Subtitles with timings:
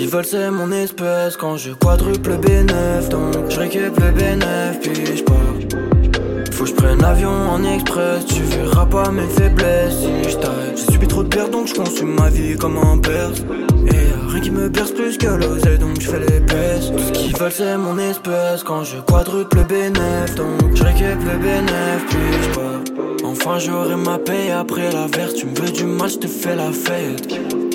[0.00, 5.16] qu'ils veulent c'est mon espèce Quand je quadruple B9 Donc je récupère le B9 puis
[5.16, 5.36] je pars
[6.52, 10.36] faut que je prenne l'avion en express, tu verras pas mes faiblesses si je.
[10.76, 13.40] J'ai subi trop de pertes donc je consume ma vie comme un perse.
[13.86, 16.92] Et rien qui me perce plus que l'oseille donc je fais les baisses.
[16.94, 21.16] Tout ce qu'ils veulent c'est mon espèce quand je quadruple le B9 donc je récupère
[21.16, 21.72] le B9
[22.08, 23.24] puis je pars.
[23.24, 26.56] Enfin j'aurai ma paix après la verte, tu me veux du mal, je te fais
[26.56, 27.69] la fête.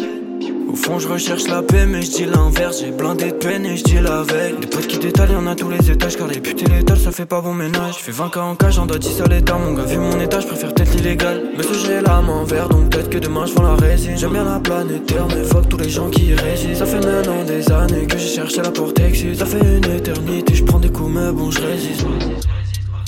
[0.76, 2.82] Au fond, je recherche la paix, mais je dis l'inverse.
[2.82, 4.56] J'ai blindé de peine et je dis la veille.
[4.60, 6.18] Des potes qui détalent, y'en a tous les étages.
[6.18, 8.00] Car les putes et l'étal, ça fait pas bon ménage.
[8.00, 9.58] Je fais 20 cas en cage, j'en dois 10 à l'état.
[9.58, 11.44] Mon gars, vu mon état, je préfère peut-être l'illégal.
[11.56, 14.18] Mais ce j'ai la main verte, donc peut-être que demain je vends la résine.
[14.18, 16.76] J'aime bien la planète Terre, mais fuck tous les gens qui résistent.
[16.76, 19.40] Ça fait maintenant des années que j'ai cherché la porte exit.
[19.40, 22.06] Ça fait une éternité, je prends des coups, mais bon, je résiste.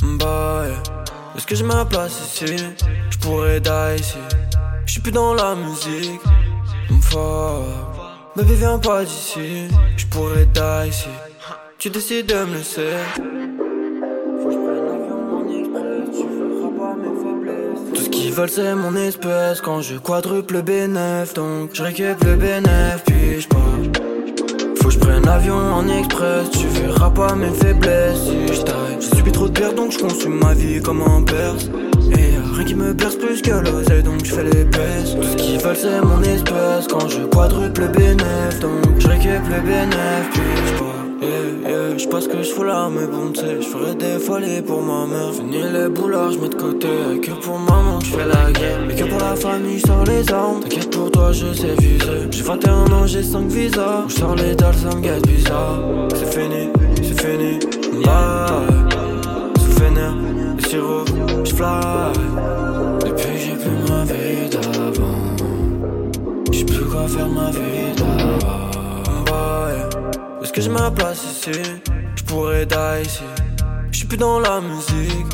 [0.03, 0.72] Bye.
[1.36, 2.56] Est-ce que j'ai ma place ici?
[3.09, 4.16] Je pourrais die ici.
[4.86, 6.22] Je suis plus dans la musique.
[7.09, 8.36] Fuck.
[8.36, 9.67] Baby, viens pas d'ici.
[9.95, 11.09] Je pourrais die ici.
[11.80, 12.97] Tu décides de me laisser.
[14.44, 14.67] Faut.
[17.94, 19.61] Tout ce qu'ils veulent, c'est mon espèce.
[19.61, 23.66] Quand je quadruple le B9, donc je récupère le B9, puis je pars.
[25.78, 28.97] En express, tu verras pas mes faiblesses si je taille.
[29.00, 31.69] J'ai subi trop de pertes donc je consume ma vie comme un perse.
[32.17, 35.16] Et y'a rien qui me perce plus que l'oseille donc je fais les baisses.
[35.16, 39.42] Tout ce qu'ils veulent c'est mon espèce quand je quadruple le B9 donc je récupère
[39.50, 40.97] le B9 puis.
[41.19, 44.19] Yeah, yeah, je pense que je fous là, mais bon, tu sais, je ferai des
[44.19, 45.33] folies pour ma mère.
[45.33, 46.87] Fini les boulards, je mets de côté,
[47.21, 48.79] que pour maman, je fais la guerre.
[48.87, 50.59] Mais que pour la famille, je sors les armes.
[50.61, 52.27] T'inquiète pour toi, je sais viser.
[52.29, 54.05] J'ai 21 ans, j'ai 5 visas.
[54.07, 55.79] Je sors les dalles, ça me gâte bizarre.
[56.13, 57.59] C'est fini, c'est fini,
[58.03, 58.67] bye.
[59.59, 60.16] Sous vénère,
[60.56, 61.06] le sirop,
[61.44, 61.51] je.
[63.06, 65.35] Depuis j'ai plus ma vie d'avant.
[66.51, 69.23] J'ai plus quoi faire ma vie d'avant.
[69.25, 70.06] Bye.
[70.47, 71.59] Est-ce que j'ai ma place ici.
[72.16, 73.24] Je pourrais die ici.
[73.91, 75.28] Je suis plus dans la musique.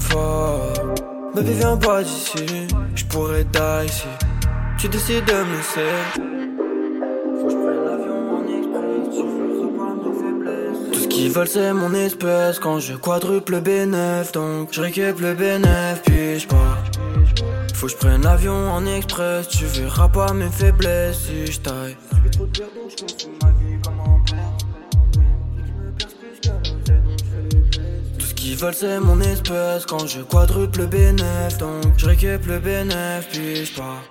[0.00, 2.66] Fuck Baby viens pas d'ici.
[2.94, 4.08] Je pourrais die ici.
[4.78, 5.92] Tu décides de me laisser
[7.38, 9.12] Faut que je l'avion en express.
[9.28, 10.90] Verras pas mes faiblesses.
[10.90, 12.58] Tout ce qu'ils veulent c'est mon espèce.
[12.60, 16.82] Quand je quadruple le B9 Donc je récupère le B9 puis je pars.
[17.74, 21.96] Faut que je prenne l'avion en express, tu verras pas mes faiblesses si je taille.
[22.32, 22.48] Tout
[22.88, 23.69] ce
[28.50, 33.22] qu'ils veulent c'est mon espèce quand je quadruple le B9 Donc je récupère le B9
[33.30, 34.02] puis je pars